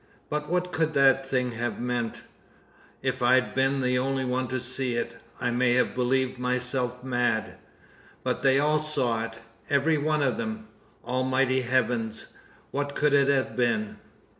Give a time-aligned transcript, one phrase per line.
[0.31, 2.23] But what could that thing have meant?
[3.03, 7.57] If I'd been the only one to see it, I might have believed myself mad.
[8.23, 9.37] But they all saw it
[9.69, 10.69] every one of them.
[11.05, 12.25] Almighty heavens!
[12.71, 13.99] what could it have been?"